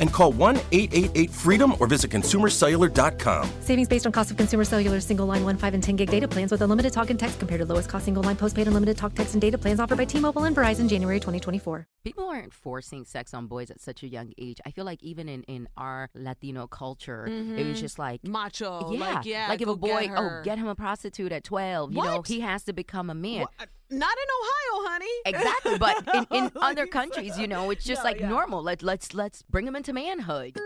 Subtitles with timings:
[0.00, 3.50] and call 1 888 freedom or visit consumercellular.com.
[3.60, 6.26] Savings based on cost of consumer cellular single line 1, 5, and 10 gig data
[6.26, 9.14] plans with unlimited talk and text compared to lowest cost single line postpaid unlimited talk,
[9.14, 11.86] text, and data plans offered by T Mobile and Verizon January 2024.
[12.02, 14.58] People aren't forcing sex on boys at such a young age.
[14.64, 17.72] I feel like even in, in our Latino culture, it was mm-hmm.
[17.74, 18.92] just like macho.
[18.92, 19.48] yeah, Like, yeah.
[19.48, 21.92] like if a boy, get oh, get him a prostitute at twelve.
[21.92, 23.42] You know, he has to become a man.
[23.42, 23.68] What?
[23.90, 25.06] Not in Ohio, honey.
[25.26, 28.28] Exactly, but in, in Like other countries, you know, it's just Yeah, like yeah.
[28.28, 28.62] normal.
[28.62, 30.58] Let let's let's bring them into manhood.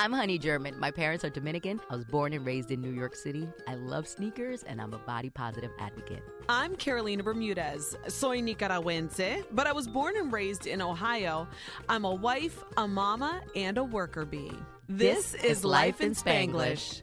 [0.00, 0.78] I'm Honey German.
[0.78, 1.80] My parents are Dominican.
[1.90, 3.48] I was born and raised in New York City.
[3.66, 6.22] I love sneakers and I'm a body positive advocate.
[6.48, 7.96] I'm Carolina Bermudez.
[8.06, 11.48] Soy Nicaragüense, but I was born and raised in Ohio.
[11.88, 14.52] I'm a wife, a mama, and a worker bee.
[14.88, 17.02] This, is Life in Spanglish.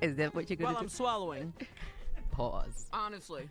[0.00, 0.84] Is that what you're gonna While do?
[0.84, 1.52] I'm swallowing,
[2.30, 2.86] Pause.
[2.92, 3.48] honestly.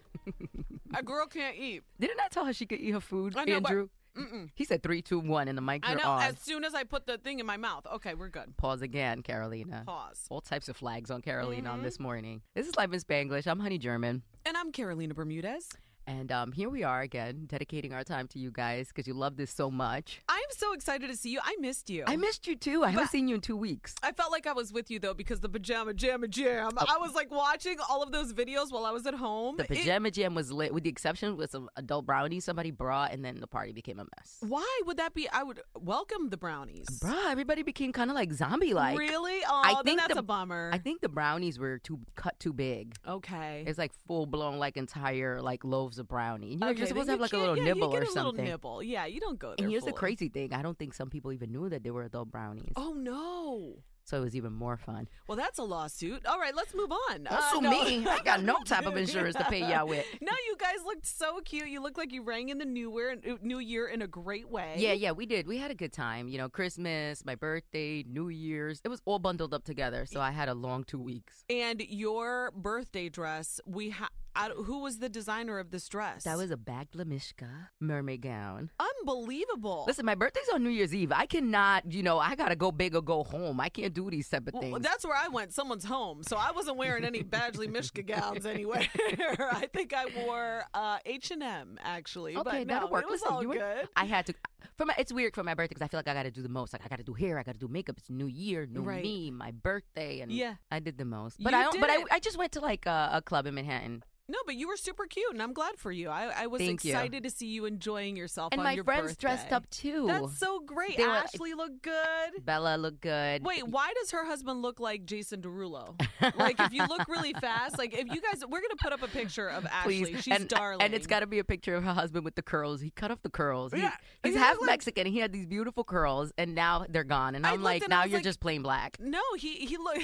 [0.96, 1.84] a girl can't eat.
[2.00, 3.90] Didn't I tell her she could eat her food, I know, but- Andrew?
[4.18, 4.50] Mm-mm.
[4.56, 5.88] He said three, two, one, and the mic.
[5.88, 6.04] I know.
[6.10, 6.24] on.
[6.24, 7.86] As soon as I put the thing in my mouth.
[7.98, 8.58] Okay, we're good.
[8.58, 9.84] Pause again, Carolina.
[9.86, 10.26] Pause.
[10.32, 11.72] All types of flags on Carolina Mm-hmm.
[11.78, 12.42] on this morning.
[12.56, 13.46] This is Life in Spanglish.
[13.46, 14.24] I'm Honey German.
[14.44, 15.70] And I'm Carolina Bermudez.
[16.10, 19.36] And um, here we are again, dedicating our time to you guys because you love
[19.36, 20.22] this so much.
[20.30, 21.42] I'm so excited to see you.
[21.44, 22.06] I missed you.
[22.08, 22.86] I missed you too.
[22.86, 23.94] I haven't seen you in two weeks.
[24.02, 26.72] I felt like I was with you though because the pajama jamma jam.
[26.78, 29.58] I was like watching all of those videos while I was at home.
[29.58, 33.12] The It- pajama jam was lit, with the exception with some adult brownies somebody brought,
[33.12, 34.38] and then the party became a mess.
[34.40, 35.28] why would that be?
[35.30, 36.86] I would welcome the brownies.
[37.04, 38.98] Bruh, everybody became kind of like zombie like.
[38.98, 39.42] really?
[39.46, 40.70] Oh, I think that's the- a bummer.
[40.74, 42.96] I think the brownies were too cut too big.
[43.06, 43.66] okay.
[43.68, 46.52] It's like full blown, like entire like loaves of brownie.
[46.52, 48.06] You know, okay, you're supposed to have like a little yeah, nibble you or a
[48.06, 48.46] something.
[48.46, 48.84] Little nibble.
[48.84, 49.56] Yeah, you don't go there.
[49.60, 52.04] And here's the crazy thing: I don't think some people even knew that they were
[52.04, 52.74] adult brownies.
[52.76, 53.76] Oh no.
[54.08, 55.10] So it was even more fun.
[55.28, 56.26] Well, that's a lawsuit.
[56.26, 57.28] All right, let's move on.
[57.28, 57.70] Uh, no.
[57.70, 58.08] me.
[58.08, 60.06] I got no type of insurance to pay y'all with.
[60.22, 61.68] No, you guys looked so cute.
[61.68, 64.76] You looked like you rang in the new year, new year in a great way.
[64.78, 65.46] Yeah, yeah, we did.
[65.46, 66.30] We had a good time.
[66.30, 68.82] You know, Christmas, my birthday, New Year's.
[68.84, 70.06] It was all bundled up together.
[70.06, 71.44] So I had a long two weeks.
[71.50, 76.24] And your birthday dress, we ha- I, who was the designer of this dress?
[76.24, 77.50] That was a Badgley Mischka
[77.80, 78.70] mermaid gown.
[78.80, 79.84] unbelievable.
[79.88, 81.12] Listen, my birthday's on New Year's Eve.
[81.12, 83.60] I cannot, you know, I gotta go big or go home.
[83.60, 84.80] I can't do these type of Well, things.
[84.82, 85.54] that's where I went.
[85.54, 88.88] Someone's home, so I wasn't wearing any Badgley Mischka gowns anywhere.
[89.00, 92.36] I think I wore uh, H and M actually.
[92.36, 93.04] Okay, but no, that'll work.
[93.04, 93.88] It was Listen, all you were- good.
[93.96, 94.34] I had to.
[94.76, 96.42] For my, it's weird for my birthday because I feel like I got to do
[96.42, 96.74] the most.
[96.74, 97.96] Like I got to do hair, I got to do makeup.
[97.98, 99.04] It's New Year, new Right.
[99.04, 100.56] me, my birthday, and Yeah.
[100.72, 101.42] I did the most.
[101.42, 102.04] But You I, don't- but I.
[102.12, 105.06] I just went to like a, a club in Manhattan, No, but you were super
[105.06, 106.10] cute, and I'm glad for you.
[106.10, 106.92] I, I was Thank you.
[106.92, 108.50] excited to see you enjoying yourself.
[108.52, 110.06] and on my your friends dressed up too.
[110.08, 110.98] That's so great.
[110.98, 112.44] They were- Ashley looked good.
[112.46, 113.44] Bella looked good.
[113.46, 115.96] Wait, why does her husband look like Jason Derulo?
[116.38, 119.08] like, if you look really fast, like if you guys, we're gonna put up a
[119.08, 120.04] picture of Ashley.
[120.04, 122.36] Please, She's and, darling, and it's got to be a picture of her husband with
[122.36, 122.82] the curls.
[122.82, 123.72] He cut off the curls.
[123.72, 123.94] He- Yeah,
[124.24, 125.08] he's he half looked like- Mexican.
[125.08, 127.36] and He had these beautiful curls, and now they're gone.
[127.36, 128.98] And I'm looked like, now you're like- just plain black.
[129.00, 130.02] No, he he look.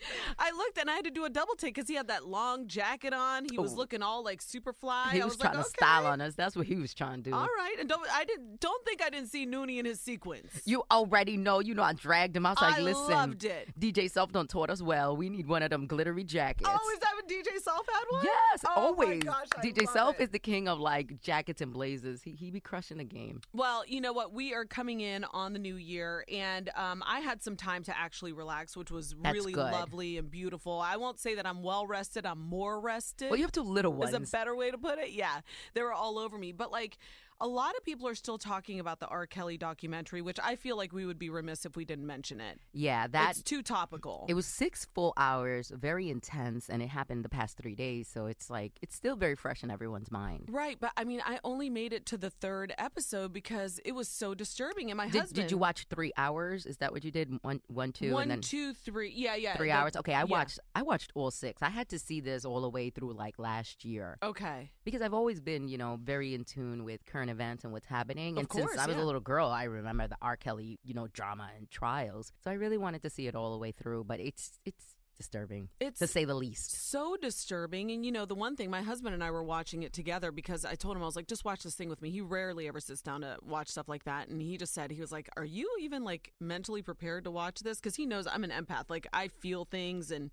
[0.38, 2.66] I looked and I had to do a double take because he had that long
[2.66, 3.46] jacket on.
[3.50, 3.76] He was Ooh.
[3.76, 5.10] looking all like super fly.
[5.12, 6.34] He I was, was trying like, to style on us.
[6.34, 7.36] That's what he was trying to do.
[7.36, 10.62] All right, and don't I didn't don't think I didn't see Noonie in his sequence.
[10.64, 11.60] You already know.
[11.60, 12.46] You know, I dragged him.
[12.46, 13.68] I was like, I listen, loved it.
[13.78, 15.16] DJ Self don't taught us well.
[15.16, 16.70] We need one of them glittery jackets.
[16.72, 18.24] Oh, is that what DJ Self had one?
[18.24, 19.24] Yes, oh always.
[19.24, 20.24] My gosh, DJ Self it.
[20.24, 22.22] is the king of like jackets and blazers.
[22.22, 23.40] He he be crushing the game.
[23.52, 24.32] Well, you know what?
[24.32, 27.98] We are coming in on the new year, and um, I had some time to
[27.98, 29.72] actually relax, which was That's really good.
[29.72, 30.80] lovely and beautiful.
[30.80, 32.26] I won't say that I'm well rested.
[32.26, 33.30] I'm more rested.
[33.30, 34.14] Well, you have two little ones.
[34.14, 35.10] Is a better way to put it?
[35.10, 35.40] Yeah,
[35.74, 36.52] they were all over me.
[36.52, 36.98] But like,
[37.40, 39.26] a lot of people are still talking about the R.
[39.26, 42.58] Kelly documentary, which I feel like we would be remiss if we didn't mention it.
[42.72, 44.26] yeah, that's too topical.
[44.28, 48.08] It was six full hours, very intense, and it happened the past three days.
[48.12, 50.48] So it's like it's still very fresh in everyone's mind.
[50.50, 54.08] Right, but I mean, I only made it to the third episode because it was
[54.08, 54.90] so disturbing.
[54.90, 56.66] And my Did, husband, did you watch three hours?
[56.66, 57.38] Is that what you did?
[57.42, 59.12] One, one, two, one, and then two, three?
[59.14, 59.96] Yeah, yeah, three the- hours.
[59.96, 60.24] Okay, I yeah.
[60.24, 60.58] watched.
[60.74, 61.62] I watched all six.
[61.62, 64.70] I had to see this all the way through like last year Okay.
[64.84, 68.34] because I've always been, you know, very in tune with current events and what's happening.
[68.34, 69.02] Of and course, since I was yeah.
[69.02, 70.36] a little girl, I remember the R.
[70.36, 72.32] Kelly, you know, drama and trials.
[72.44, 74.04] So I really wanted to see it all the way through.
[74.04, 76.90] But it's it's disturbing, It's to say the least.
[76.90, 77.90] so disturbing.
[77.90, 80.64] And you know, the one thing, my husband and I were watching it together because
[80.64, 82.10] I told him, I was like, just watch this thing with me.
[82.10, 84.28] He rarely ever sits down to watch stuff like that.
[84.28, 87.60] And he just said, he was like, Are you even like mentally prepared to watch
[87.60, 87.78] this?
[87.78, 88.84] Because he knows I'm an empath.
[88.88, 90.32] Like, I feel things and.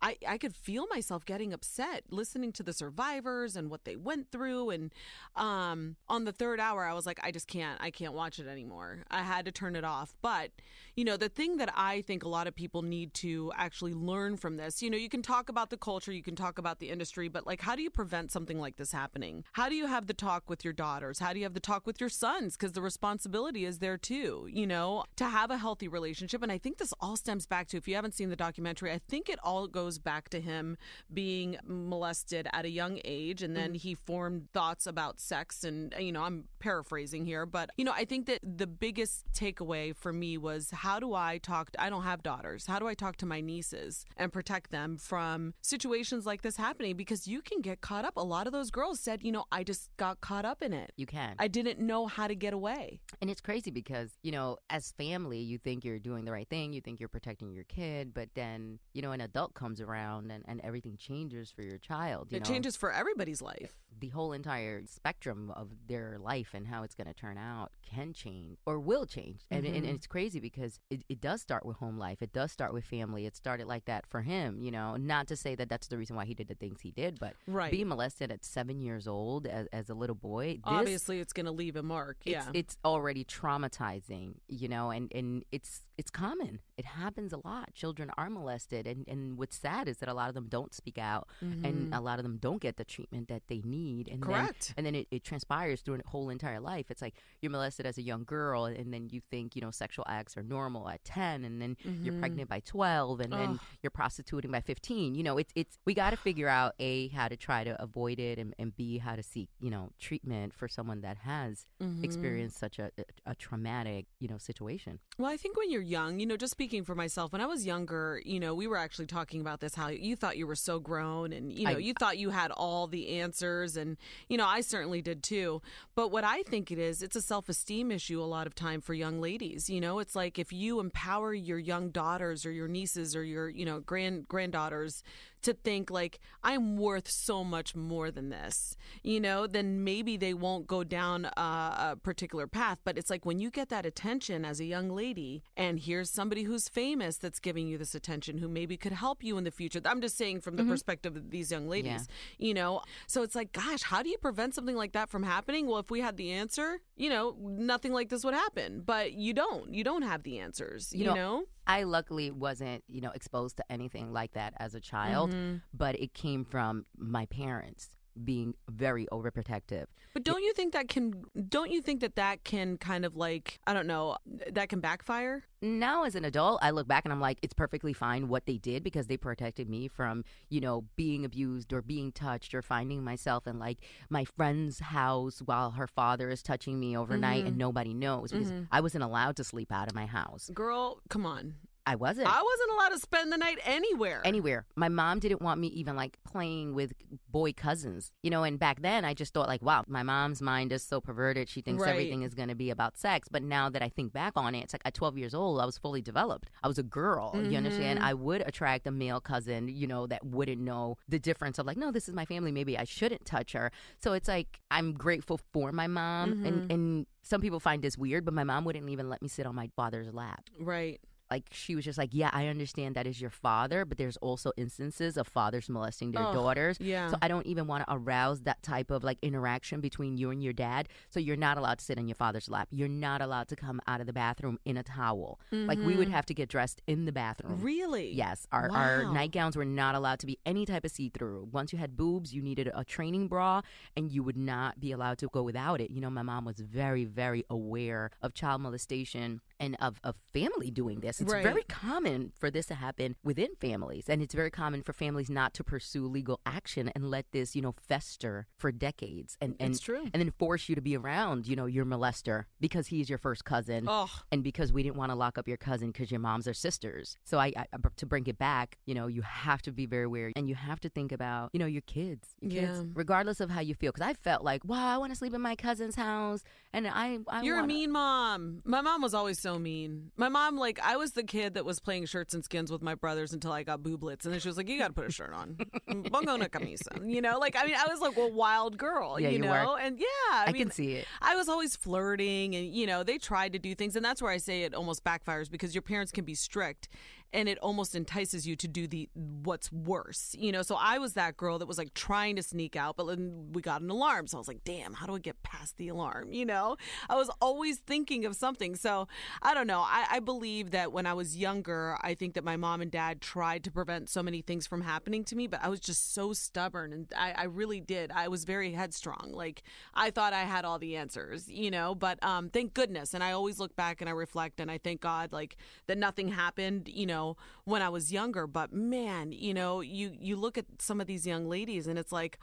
[0.00, 4.30] I, I could feel myself getting upset listening to the survivors and what they went
[4.30, 4.92] through and
[5.36, 8.46] um on the third hour I was like I just can't I can't watch it
[8.46, 9.04] anymore.
[9.10, 10.14] I had to turn it off.
[10.22, 10.50] But
[10.94, 14.36] you know the thing that I think a lot of people need to actually learn
[14.36, 16.90] from this, you know, you can talk about the culture, you can talk about the
[16.90, 19.44] industry, but like how do you prevent something like this happening?
[19.52, 21.18] How do you have the talk with your daughters?
[21.18, 24.48] How do you have the talk with your sons because the responsibility is there too,
[24.50, 27.76] you know, to have a healthy relationship and I think this all stems back to
[27.76, 30.76] if you haven't seen the documentary, I think it all goes back to him
[31.14, 33.76] being molested at a young age and then mm.
[33.76, 38.04] he formed thoughts about sex and you know, I'm paraphrasing here, but you know, I
[38.04, 42.22] think that the biggest takeaway for me was how do I talk I don't have
[42.22, 42.66] daughters.
[42.66, 46.96] How do I talk to my nieces and protect them from situations like this happening
[46.96, 48.16] because you can get caught up.
[48.16, 50.92] A lot of those girls said, you know, I just got caught up in it.
[50.96, 51.34] You can.
[51.38, 53.00] I didn't know how to get away.
[53.20, 56.72] And it's crazy because, you know, as family, you think you're doing the right thing,
[56.72, 60.44] you think you're protecting your kid, but then, you know, an adult comes around and,
[60.48, 62.28] and everything changes for your child.
[62.30, 62.48] You it know?
[62.52, 63.74] changes for everybody's life.
[64.00, 68.12] The whole entire spectrum of their life and how it's going to turn out can
[68.12, 69.40] change or will change.
[69.50, 69.94] And, and, and Mm-hmm.
[69.96, 73.26] it's crazy because it, it does start with home life, it does start with family.
[73.26, 76.14] It started like that for him, you know, not to say that that's the reason
[76.14, 77.70] why he did the things he did, but Right.
[77.72, 81.46] being molested at seven years old as, as a little boy, this, Obviously, it's going
[81.46, 82.18] to leave a mark.
[82.24, 82.50] it's, Yeah.
[82.54, 86.60] it's already traumatizing, you know, and, and it's it's common.
[86.76, 87.74] It happens a lot.
[87.74, 90.98] Children are molested, and, and what's sad is that a lot of them don't speak
[90.98, 91.28] out,
[91.62, 94.08] and a lot of them don't get the treatment that they need.
[94.08, 94.32] And Mm-hmm.
[94.32, 94.62] Correct.
[94.68, 96.86] Then, and then it, it transpires through a whole entire life.
[96.90, 100.04] It's like you're molested as a young girl, and then you think you know sexual
[100.08, 102.20] acts are normal at ten, and then you're Mm-hmm.
[102.20, 105.14] pregnant by twelve, and then you're prostituting by fifteen.
[105.14, 108.18] You know, it's it's we got to figure out a how to try to avoid
[108.18, 112.04] it, and, and b how to seek you know treatment for someone that has Mm-hmm.
[112.04, 114.98] experienced such a, a, a traumatic you know situation.
[115.18, 117.64] Well, I think when you're young, you know, just speaking for myself, when I was
[117.66, 120.78] younger, you know, we were actually talking about this how you thought you were so
[120.78, 123.76] grown and, you know, I- you thought you had all the answers.
[123.76, 123.96] And,
[124.28, 125.60] you know, I certainly did too.
[125.94, 128.80] But what I think it is, it's a self esteem issue a lot of time
[128.80, 129.68] for young ladies.
[129.70, 133.48] You know, it's like if you empower your young daughters or your nieces or your,
[133.48, 135.02] you know, grand granddaughters
[135.42, 140.34] to think like, I'm worth so much more than this, you know, then maybe they
[140.34, 142.78] won't go down a, a particular path.
[142.84, 146.44] But it's like when you get that attention as a young lady, and here's somebody
[146.44, 149.80] who's famous that's giving you this attention who maybe could help you in the future.
[149.84, 150.72] I'm just saying from the mm-hmm.
[150.72, 152.82] perspective of these young ladies, you know.
[153.06, 155.66] So it's like, gosh, how do you prevent something like that from happening?
[155.66, 158.82] Well, if we had the answer, you know, nothing like this would happen.
[158.84, 159.74] But you don't.
[159.74, 161.44] You don't have the answers, you, You know, know?
[161.68, 165.56] I luckily wasn't, you know, exposed to anything like that as a child, Mm-hmm.
[165.74, 167.90] but it came from my parents
[168.24, 169.86] being very overprotective.
[170.14, 171.22] But don't you think that can?
[171.48, 174.16] Don't you think that that can kind of like I don't know
[174.50, 175.44] that can backfire?
[175.60, 178.58] Now as an adult, I look back and I'm like, it's perfectly fine what they
[178.58, 183.02] did because they protected me from, you know, being abused or being touched or finding
[183.02, 187.48] myself in like my friend's house while her father is touching me overnight Mm-hmm.
[187.48, 190.50] and nobody knows because I wasn't allowed to sleep out of my house.
[190.54, 191.54] Girl, come on.
[191.92, 192.28] I wasn't.
[192.28, 194.20] I wasn't allowed to spend the night anywhere.
[194.24, 194.66] anywhere.
[194.76, 196.92] My mom didn't want me even like playing with
[197.30, 198.42] boy cousins, you know.
[198.44, 201.48] And back then, I just thought like, wow, my mom's mind is so perverted.
[201.48, 201.90] She thinks Right.
[201.90, 203.28] everything is going to be about sex.
[203.30, 205.64] But now that I think back on it, it's like at 12 years old, I
[205.66, 206.50] was fully developed.
[206.62, 207.30] I was a girl.
[207.34, 207.56] You Mm-hmm.
[207.56, 207.98] understand?
[208.00, 211.76] I would attract a male cousin, you know, that wouldn't know the difference of like,
[211.78, 212.52] no, this is my family.
[212.52, 213.70] Maybe I shouldn't touch her.
[213.98, 216.46] So it's like I'm grateful for my mom, Mm-hmm.
[216.46, 219.44] and and some people find this weird, but my mom wouldn't even let me sit
[219.46, 220.98] on my father's lap right.
[221.30, 224.52] Like she was just like, yeah, I understand that is your father, but there's also
[224.56, 226.78] instances of fathers molesting their Ugh, daughters.
[226.80, 227.10] yeah.
[227.10, 230.42] So I don't even want to arouse that type of like interaction between you and
[230.42, 230.88] your dad.
[231.10, 232.68] So you're not allowed to sit on your father's lap.
[232.70, 235.40] You're not allowed to come out of the bathroom in a towel.
[235.50, 237.54] Like we would have to get dressed in the bathroom.
[237.54, 237.64] Mm-hmm.
[237.64, 238.12] Really?
[238.12, 241.48] Yes, our, our nightgowns were not allowed to be any type of see through.
[241.52, 243.60] Once you had boobs, you needed a training bra,
[243.96, 245.90] and you would not be allowed to go without it.
[245.90, 250.70] You know, my mom was very, very aware of child molestation and of, of family
[250.70, 251.20] doing this.
[251.20, 251.42] It's Right.
[251.42, 255.54] very common for this to happen within families, and it's very common for families not
[255.54, 259.80] to pursue legal action and let this, you know, fester for decades, and and It's
[259.80, 260.02] true.
[260.12, 263.44] and then force you to be around, you know, your molester because he's your first
[263.44, 264.08] cousin Ugh.
[264.30, 267.16] and because we didn't want to lock up your cousin because your moms are sisters.
[267.24, 270.30] So I, I to bring it back, you know, you have to be very aware
[270.36, 272.84] and you have to think about, you know, your kids, your kids, Yeah.
[272.94, 273.92] regardless of how you feel.
[273.92, 277.18] Because I felt like, wow, I want to sleep in my cousin's house, and I,
[277.28, 278.62] I You're wanna- a mean mom.
[278.64, 280.10] My mom was always so mean.
[280.16, 282.94] My mom, like, I was the kid that was playing shirts and skins with my
[282.94, 285.10] brothers until I got booblets, and then she was like, "You got to put a
[285.12, 285.56] shirt on,
[286.10, 289.18] bongo na camisa." You know, like I mean, I was like a wild girl.
[289.18, 289.80] Yeah, you you know, were.
[289.80, 291.06] and yeah, I, I mean, can see it.
[291.22, 294.32] I was always flirting, and you know, they tried to do things, and that's where
[294.32, 296.88] I say it almost backfires because your parents can be strict,
[297.32, 300.34] and it almost entices you to do the what's worse.
[300.38, 303.06] You know, so I was that girl that was like trying to sneak out, but
[303.06, 305.76] then we got an alarm, so I was like, damn, how do I get past
[305.76, 306.32] the alarm?
[306.32, 306.76] You know,
[307.08, 308.74] I was always thinking of something.
[308.74, 309.08] So
[309.42, 309.80] I don't know.
[309.80, 313.20] I, I believe that when I was younger, I think that my mom and dad
[313.20, 316.32] tried to prevent so many things from happening to me, but I was just so
[316.32, 318.10] stubborn, and I, I really did.
[318.10, 319.32] I was very headstrong.
[319.32, 319.62] Like
[319.94, 321.94] I thought I had all the answers, you know.
[321.94, 325.00] But um, thank goodness, and I always look back and I reflect, and I thank
[325.00, 325.56] God, like
[325.86, 327.17] that nothing happened, you know,
[327.64, 328.46] when I was younger.
[328.46, 332.12] But man, you know, you you look at some of these young ladies, and it's
[332.12, 332.38] like.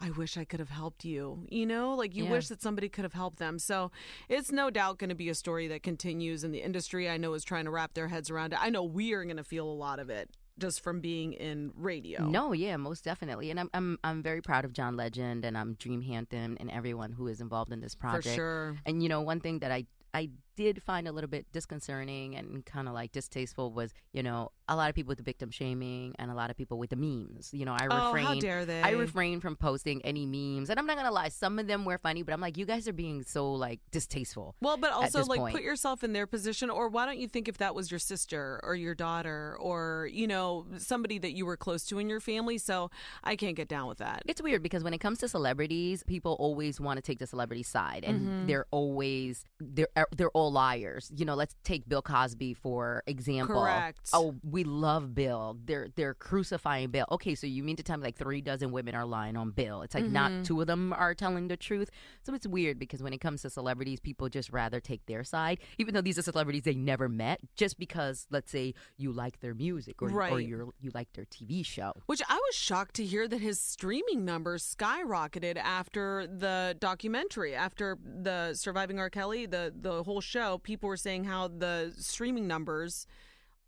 [0.00, 1.46] I wish I could have helped you.
[1.48, 2.32] You know, like you Yeah.
[2.32, 3.60] wish that somebody could have helped them.
[3.60, 3.92] So
[4.28, 7.32] it's no doubt going to be a story that continues, in the industry I know
[7.34, 8.58] is trying to wrap their heads around it.
[8.60, 11.70] I know we are going to feel a lot of it just from being in
[11.76, 12.24] radio.
[12.26, 15.74] No, yeah, most definitely, and I'm I'm I'm very proud of John Legend and I'm
[15.74, 18.24] Dream Hampton and everyone who is involved in this project.
[18.26, 18.76] for sure.
[18.84, 22.64] And you know, one thing that I I did find a little bit disconcerting and
[22.64, 26.14] kind of like distasteful was, you know, a lot of people with the victim shaming
[26.18, 27.50] and a lot of people with the memes.
[27.52, 28.24] You know, I Oh, refrain.
[28.24, 28.82] how dare they?
[28.82, 31.98] I refrain from posting any memes, and I'm not gonna lie, some of them were
[31.98, 34.54] funny, but I'm like, you guys are being so like distasteful.
[34.60, 35.54] Well, but also like point.
[35.54, 38.60] put yourself in their position, or why don't you think if that was your sister
[38.62, 42.58] or your daughter or you know somebody that you were close to in your family?
[42.58, 42.90] So
[43.22, 44.22] I can't get down with that.
[44.26, 47.62] It's weird because when it comes to celebrities, people always want to take the celebrity
[47.62, 48.46] side, and Mm-hmm.
[48.46, 51.10] they're always they're uh, they're all liars.
[51.16, 53.62] You know, let's take Bill Cosby for example.
[53.62, 54.10] Correct.
[54.12, 55.56] Oh, we love Bill.
[55.64, 57.06] They're they're crucifying Bill.
[57.10, 59.82] Okay, so you mean to tell me like three dozen women are lying on Bill?
[59.82, 60.12] It's like Mm-hmm.
[60.12, 61.90] not two of them are telling the truth.
[62.22, 65.60] So it's weird because when it comes to celebrities, people just rather take their side,
[65.78, 69.54] even though these are celebrities they never met, just because let's say you like their
[69.54, 70.46] music or or Right.
[70.46, 71.92] you you like their TV show.
[72.06, 77.98] Which I was shocked to hear that his streaming numbers skyrocketed after the documentary, after
[78.04, 79.10] the Surviving R.
[79.10, 80.58] Kelly, the the whole show.
[80.58, 83.06] People were saying how the streaming numbers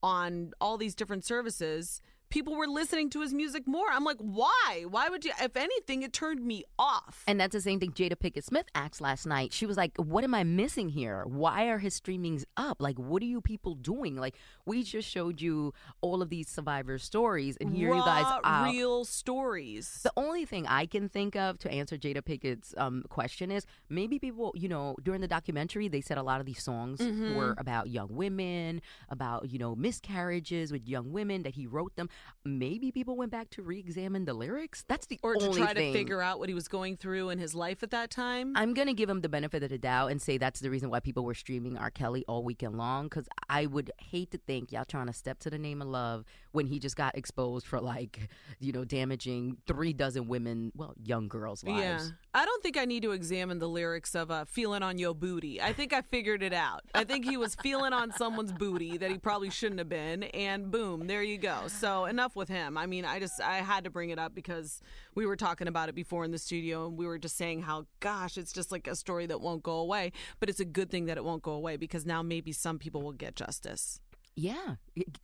[0.02, 2.02] on all these different services,
[2.36, 3.86] people were listening to his music more.
[3.90, 4.84] I'm like, why?
[4.90, 5.32] Why would you?
[5.40, 7.24] If anything, it turned me off.
[7.26, 9.54] And that's the same thing Jada Pinkett Smith asked last night.
[9.54, 11.24] She was like, What am I missing here?
[11.26, 12.76] Why are his streamings up?
[12.82, 14.16] Like, what are you people doing?
[14.16, 14.34] Like,
[14.66, 18.64] we just showed you all of these survivor stories, and here Raw, you guys are.
[18.66, 20.00] real stories.
[20.02, 24.18] The only thing I can think of to answer Jada Pinkett's um, question is maybe
[24.18, 27.34] people, you know, during the documentary, they said a lot of these songs Mm-hmm.
[27.36, 32.08] were about young women, about, you know, miscarriages with young women that he wrote them.
[32.44, 34.84] Maybe people went back to re examine the lyrics.
[34.88, 35.92] That's the or to only try thing.
[35.92, 38.52] to figure out what he was going through in his life at that time.
[38.56, 41.00] I'm gonna give him the benefit of the doubt and say that's the reason why
[41.00, 41.90] people were streaming R.
[41.90, 43.04] Kelly all weekend long.
[43.04, 46.24] Because I would hate to think y'all trying to step to the name of love
[46.52, 48.28] when he just got exposed for like,
[48.60, 51.80] you know, damaging three dozen women, well, young girls' lives.
[51.80, 52.08] Yeah.
[52.34, 55.60] I don't think I need to examine the lyrics of uh, Feeling on Your Booty.
[55.60, 56.82] I think I figured it out.
[56.94, 60.70] I think he was feeling on someone's booty that he probably shouldn't have been, and
[60.70, 61.68] boom, there you go.
[61.68, 62.76] So enough with him.
[62.78, 64.80] I mean, I just, I had to bring it up because
[65.14, 67.86] we were talking about it before in the studio, and we were just saying how,
[68.00, 70.12] gosh, it's just like a story that won't go away.
[70.40, 73.02] But it's a good thing that it won't go away because now maybe some people
[73.02, 74.00] will get justice.
[74.38, 74.74] Yeah,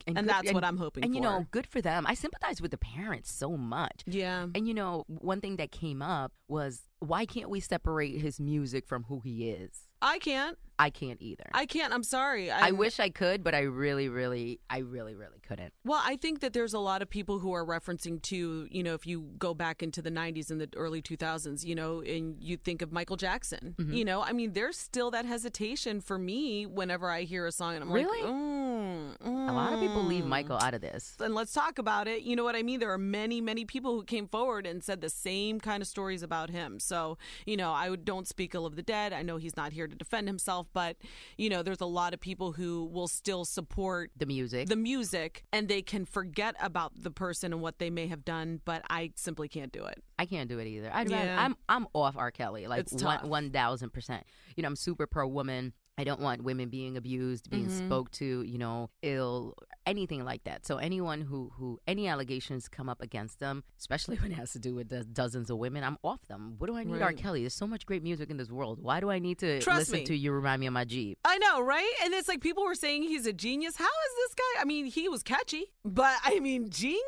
[0.07, 2.05] And good- that's what I'm hoping And you know, good for them.
[2.07, 4.01] I sympathize with the parents so much.
[4.07, 4.47] Yeah.
[4.55, 8.87] And you know, one thing that came up was why can't we separate his music
[8.87, 9.87] from who he is?
[10.01, 10.57] I can't.
[10.79, 11.45] I can't either.
[11.53, 11.93] I can't.
[11.93, 12.49] I'm sorry.
[12.49, 15.71] I I'm- wish I could, but I really, really, I really, really couldn't.
[15.85, 18.93] Well, I think that there's a lot of people who are referencing to, you know,
[18.95, 22.57] if you go back into the 90s and the early 2000s, you know, and you
[22.57, 23.93] think of Michael Jackson, Mm-hmm.
[23.93, 27.75] you know, I mean, there's still that hesitation for me whenever I hear a song
[27.75, 28.23] and I'm Really?
[28.23, 29.15] like, mm,
[29.49, 30.27] A lot of people leave mm.
[30.27, 31.15] Michael out of this.
[31.19, 32.23] And let's talk about it.
[32.23, 32.79] You know what I mean?
[32.79, 36.23] There are many, many people who came forward and said the same kind of stories
[36.23, 36.79] about him.
[36.79, 39.13] So, you know, I would- don't speak ill of the dead.
[39.13, 40.97] I know he's not here to defend himself, but,
[41.37, 44.69] you know, there's a lot of people who will still support The music.
[44.69, 48.61] the music and they can forget about the person and what they may have done,
[48.65, 50.03] but I simply can't do it.
[50.17, 50.89] I can't do it either.
[50.89, 51.43] Rather, Yeah.
[51.43, 52.31] I'm I'm off R.
[52.31, 52.87] Kelly, like
[53.23, 54.23] one thousand percent.
[54.55, 55.73] You know, I'm super pro woman.
[55.97, 57.85] I don't want women being abused, being Mm-hmm.
[57.87, 59.53] spoke to, you know, ill,
[59.85, 60.65] anything like that.
[60.65, 64.59] So anyone who who any allegations come up against them, especially when it has to
[64.59, 66.55] do with do- dozens of women, I'm off them.
[66.57, 67.13] What do I need R.
[67.13, 67.41] Kelly?
[67.41, 68.79] There's so much great music in this world.
[68.81, 70.05] Why do I need to Trust listen me.
[70.05, 71.19] to you remind me of my Jeep?
[71.25, 71.93] I know, right?
[72.03, 73.75] And it's like people were saying he's a genius.
[73.77, 74.61] How is this guy?
[74.61, 77.03] I mean, he was catchy, but I mean, genius?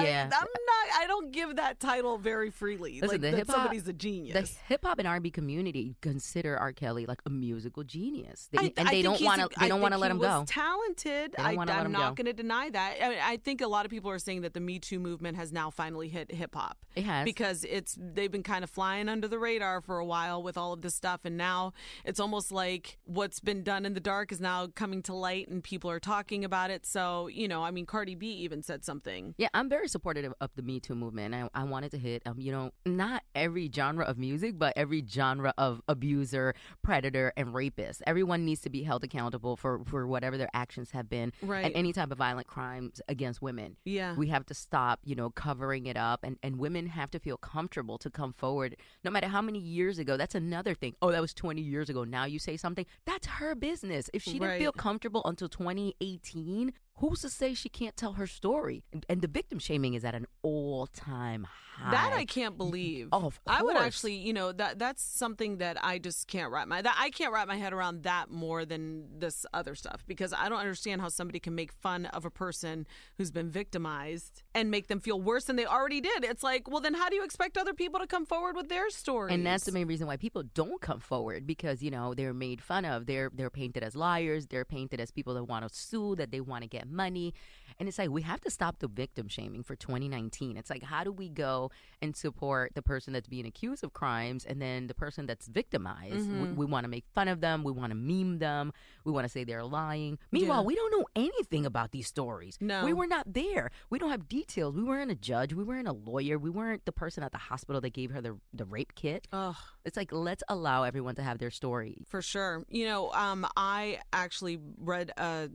[0.00, 0.30] Yeah.
[0.32, 3.00] I, I'm not, I don't give that title very freely.
[3.02, 4.50] Listen, like, the hip hop, somebody's a genius.
[4.50, 6.72] The hip hop and R&B community consider R.
[6.72, 9.48] Kelly like a musical genius, They- I- and they don't want to.
[9.60, 10.44] They don't want to let him go.
[10.46, 11.34] Talented.
[11.38, 11.50] I,
[11.84, 12.96] I'm not going to deny that.
[13.02, 15.36] I, mean, I think a lot of people are saying that the Me Too movement
[15.36, 16.78] has now finally hit hip hop.
[16.96, 17.24] It has.
[17.24, 20.72] because it's they've been kind of flying under the radar for a while with all
[20.72, 21.72] of this stuff, and now
[22.04, 25.62] it's almost like what's been done in the dark is now coming to light, and
[25.62, 26.84] people are talking about it.
[26.86, 29.34] So you know, I mean, Cardi B even said something.
[29.38, 31.34] Yeah, I'm very supportive of the Me Too movement.
[31.34, 35.04] I, I wanted to hit, um, you know, not every genre of music, but every
[35.08, 38.02] genre of abuser, predator, and rapist.
[38.20, 41.64] Everyone needs to be held accountable for, for whatever their actions have been, Right.
[41.64, 43.78] and any type of violent crimes against women.
[43.86, 44.14] Yeah.
[44.14, 47.38] we have to stop, you know, covering it up, and and women have to feel
[47.38, 50.18] comfortable to come forward, no matter how many years ago.
[50.18, 50.96] That's another thing.
[51.00, 52.04] Oh, that was 20 years ago.
[52.04, 52.84] Now you say something.
[53.06, 54.10] That's her business.
[54.12, 54.60] If she didn't Right.
[54.60, 58.84] feel comfortable until 2018, who's to say she can't tell her story?
[58.92, 61.46] And, and the victim shaming is at an all time
[61.80, 61.90] high.
[61.90, 63.08] That I can't mm, mm, believe.
[63.12, 66.68] Oh, of I would actually, you know, that that's something that I just can't wrap
[66.68, 70.32] my that I can't wrap my head around that more than this other stuff because
[70.32, 74.70] I don't understand how somebody can make fun of a person who's been victimized and
[74.70, 76.24] make them feel worse than they already did.
[76.24, 78.90] It's like, well, then how do you expect other people to come forward with their
[78.90, 79.34] stories?
[79.34, 82.60] And that's the main reason why people don't come forward because you know they're made
[82.60, 83.06] fun of.
[83.06, 84.46] They're they're painted as liars.
[84.46, 87.34] They're painted as people that want to sue, that they want to get money.
[87.78, 90.56] And it's like we have to stop the victim shaming for 2019.
[90.56, 91.70] It's like how do we go
[92.02, 96.14] and support the person that's being accused of crimes and then the person that's victimized?
[96.28, 96.42] Mm-hmm.
[96.42, 97.62] We, we want to make fun of them.
[97.64, 98.72] We want to meme them.
[99.04, 100.18] We want to say they're lying.
[100.32, 100.66] Meanwhile, Yeah.
[100.66, 102.56] we don't know anything about these stories.
[102.60, 102.84] No.
[102.84, 103.70] we were not there.
[103.90, 104.74] We don't have details.
[104.74, 105.52] We weren't a judge.
[105.52, 106.38] We weren't a lawyer.
[106.38, 109.28] We weren't the person at the hospital that gave her the the rape kit.
[109.32, 109.54] Ugh.
[109.84, 112.04] It's like let's allow everyone to have their story.
[112.08, 112.64] For sure.
[112.68, 115.48] You know, um, I actually read a,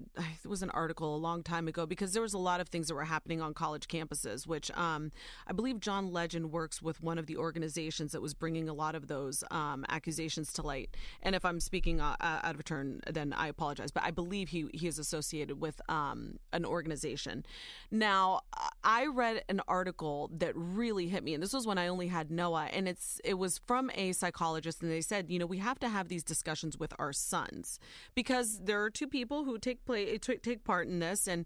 [0.43, 2.87] it was an article a long time ago because there was a lot of things
[2.87, 5.11] that were happening on college campuses, which um,
[5.47, 8.95] I believe John Legend works with one of the organizations that was bringing a lot
[8.95, 10.95] of those um, accusations to light.
[11.21, 13.91] And if I'm speaking uh, uh, out of turn, then I apologize.
[13.91, 17.45] But I believe he, he is associated with um, an organization.
[17.91, 18.41] Now,
[18.83, 22.31] I read an article that really hit me, and this was when I only had
[22.31, 25.79] Noah, and it's it was from a psychologist, and they said, you know, we have
[25.79, 27.79] to have these discussions with our sons
[28.13, 31.45] because there are two people who take play take part in this, and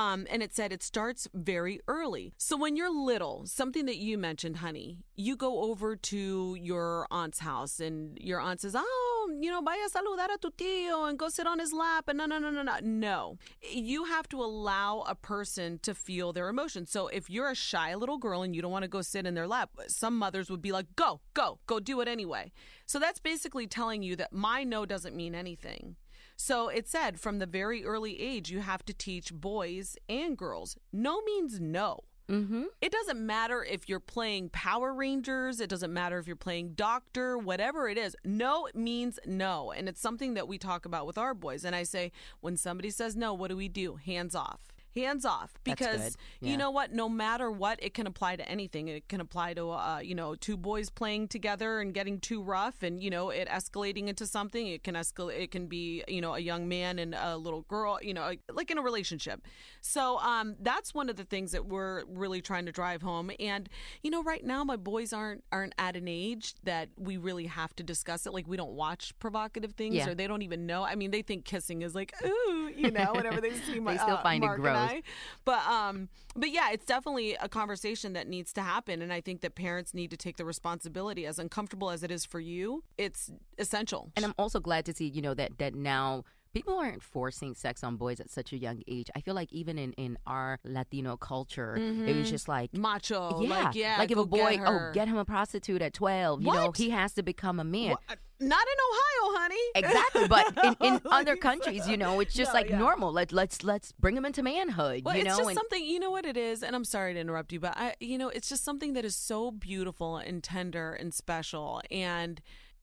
[0.00, 2.32] Um, and it said it starts very early.
[2.38, 7.40] So when you're little, something that you mentioned, honey, you go over to your aunt's
[7.40, 11.18] house, and your aunt says, oh, you know, vaya a saludar a tu tío and
[11.18, 13.36] go sit on his lap, and no, no, no, no, no, no.
[13.60, 16.90] You have to allow a person to feel their emotions.
[16.90, 19.34] So if you're a shy little girl and you don't want to go sit in
[19.34, 22.52] their lap, some mothers would be like, go, go, go do it anyway.
[22.86, 25.96] So that's basically telling you that my no doesn't mean anything.
[26.36, 30.76] So it said from the very early age, you have to teach boys and girls
[30.92, 32.00] no means no.
[32.30, 32.62] Mm-hmm.
[32.80, 37.36] It doesn't matter if you're playing Power Rangers, it doesn't matter if you're playing Doctor,
[37.36, 38.14] whatever it is.
[38.24, 39.72] No means no.
[39.72, 41.64] And it's something that we talk about with our boys.
[41.64, 43.96] And I say, when somebody says no, what do we do?
[43.96, 44.60] Hands off.
[44.94, 46.16] Hands off because.
[46.40, 46.50] Yeah.
[46.52, 49.70] you know what no matter what it can apply to anything it can apply to
[49.70, 53.46] uh, you know two boys playing together and getting too rough and you know it
[53.48, 57.14] escalating into something it can escalate it can be you know a young man and
[57.14, 59.42] a little girl you know like in a relationship
[59.82, 63.68] so um that's one of the things that we're really trying to drive home and
[64.02, 67.74] you know right now my boys aren't aren't at an age that we really have
[67.76, 70.08] to discuss it like we don't watch provocative things Yeah.
[70.10, 73.12] or they don't even know i mean they think kissing is like ooh you know
[73.14, 74.74] whenever they see my They still uh, find it Mark gross.
[74.80, 75.02] I.
[75.44, 79.40] But um, but yeah, it's definitely a conversation that needs to happen, and I think
[79.40, 81.26] that parents need to take the responsibility.
[81.26, 84.10] As uncomfortable as it is for you, it's essential.
[84.16, 87.84] And I'm also glad to see, you know, that that now people aren't forcing sex
[87.84, 89.10] on boys at such a young age.
[89.14, 92.22] I feel like even in in our Latino culture, it was mm-hmm.
[92.24, 95.24] just like macho, yeah, like yeah, like if a boy, get oh, get him a
[95.24, 96.42] prostitute at twelve.
[96.42, 97.96] You know, he has to become a man.
[98.42, 99.56] Not in Ohio, honey.
[99.74, 102.78] Exactly, but in, in other countries, you know, it's just No, like yeah.
[102.78, 103.12] normal.
[103.12, 105.04] Let let's let's bring him into manhood.
[105.04, 105.84] Well, you it's know, just and something.
[105.84, 108.30] You know what it is, and I'm sorry to interrupt you, but I, you know,
[108.30, 111.82] it's just something that is so beautiful and tender and special.
[111.90, 112.40] And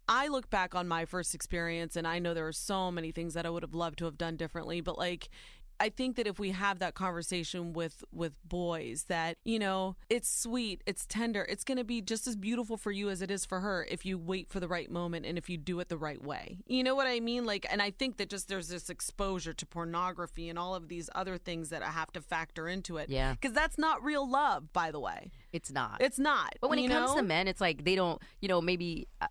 [0.09, 3.33] I look back on my first experience, and I know there are so many things
[3.33, 4.81] that I would have loved to have done differently.
[4.81, 5.29] But like,
[5.79, 10.29] I think that if we have that conversation with with boys, that you know, it's
[10.29, 13.45] sweet, it's tender, it's going to be just as beautiful for you as it is
[13.45, 15.97] for her if you wait for the right moment and if you do it the
[15.97, 16.57] right way.
[16.67, 17.45] You know what I mean?
[17.45, 21.09] Like, and I think that just there's this exposure to pornography and all of these
[21.13, 23.09] other things that I have to factor into it.
[23.09, 23.33] Yeah.
[23.33, 25.31] because that's not real love, by the way.
[25.53, 26.01] it's not.
[26.01, 26.55] It's not.
[26.61, 27.17] But when it comes know?
[27.17, 29.27] to men, it's like they don't, you know, maybe uh,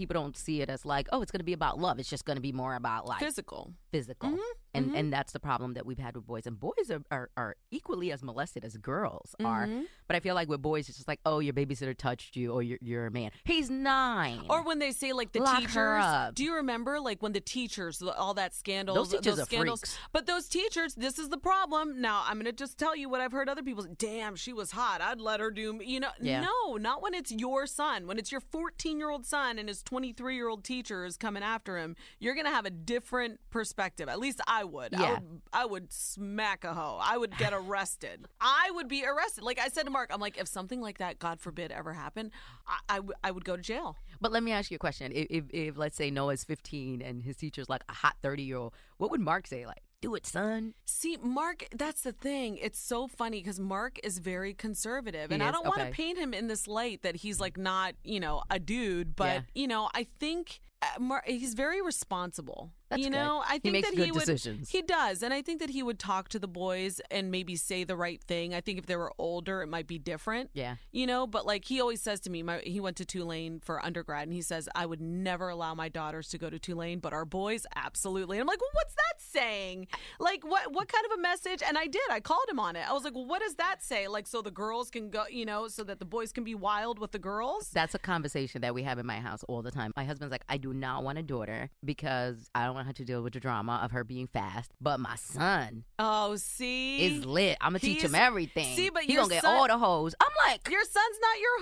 [0.00, 1.98] people don't see it as like, oh, it's going to be about love.
[1.98, 3.74] It's just going to be more about like physical.
[3.92, 4.30] physical.
[4.30, 4.69] Mm-hmm.
[4.72, 4.96] And mm-hmm.
[4.96, 6.46] and that's the problem that we've had with boys.
[6.46, 9.66] And boys are, are, are equally as molested as girls are.
[9.66, 9.82] Mm-hmm.
[10.06, 12.62] But I feel like with boys, it's just like, oh, your babysitter touched you, or
[12.62, 13.30] you're, you're a man.
[13.44, 14.42] He's nine.
[14.48, 16.04] Or when they say like the Lock teachers,
[16.34, 19.80] do you remember like when the teachers, all that scandal, Those teachers are scandals?
[19.80, 19.98] freaks.
[20.12, 22.00] But those teachers, this is the problem.
[22.00, 23.84] Now I'm gonna just tell you what I've heard other people.
[23.84, 23.90] say.
[23.98, 25.00] Damn, she was hot.
[25.00, 25.80] I'd let her do.
[25.82, 26.42] You know, Yeah.
[26.42, 28.06] no, not when it's your son.
[28.06, 31.42] When it's your 14 year old son and his 23 year old teacher is coming
[31.42, 34.08] after him, you're gonna have a different perspective.
[34.08, 34.94] At least I would.
[34.94, 35.12] I Yeah.
[35.14, 36.98] would, I would smack a hoe.
[37.00, 38.26] I would get arrested.
[38.40, 39.42] I would be arrested.
[39.44, 42.30] Like I said to Mark, I'm like, if something like that, God forbid, ever happened,
[42.66, 43.96] I, I, w- I would go to jail.
[44.20, 45.12] But let me ask you a question.
[45.14, 48.56] If, if, if let's say Noah's 15 and his teacher's like a hot 30 year
[48.58, 49.66] old, what would Mark say?
[49.66, 50.72] Like, do it, son.
[50.86, 52.56] See, Mark, that's the thing.
[52.56, 55.30] It's so funny because Mark is very conservative.
[55.30, 57.94] And He I don't want to paint him in this light that he's like not,
[58.02, 59.14] you know, a dude.
[59.14, 59.40] But, Yeah.
[59.54, 62.72] you know, I think uh, Mark, he's very responsible.
[62.90, 63.16] That's you good.
[63.16, 64.68] know, I He think makes that good he would, decisions.
[64.68, 65.22] He does.
[65.22, 68.20] And I think that he would talk to the boys and maybe say the right
[68.22, 68.52] thing.
[68.52, 70.50] I think if they were older, it might be different.
[70.54, 70.76] Yeah.
[70.90, 73.84] You know, but like he always says to me, my, he went to Tulane for
[73.84, 77.12] undergrad and he says, I would never allow my daughters to go to Tulane, but
[77.12, 78.38] our boys, absolutely.
[78.38, 79.86] And I'm like, well, what's that saying?
[80.18, 81.62] Like, what, what kind of a message?
[81.66, 82.02] And I did.
[82.10, 82.88] I called him on it.
[82.88, 84.08] I was like, well, what does that say?
[84.08, 86.98] Like, so the girls can go, you know, so that the boys can be wild
[86.98, 87.70] with the girls?
[87.70, 89.92] That's a conversation that we have in my house all the time.
[89.96, 93.04] My husband's like, I do not want a daughter because I don't want her to
[93.04, 94.72] deal with the drama of her being fast.
[94.80, 97.04] But my son Oh, see?
[97.04, 97.58] is lit.
[97.60, 98.74] I'm gonna teach him everything.
[98.74, 100.14] See, but he your gonna get son- all the hoes.
[100.18, 101.60] I'm like, Your son's not your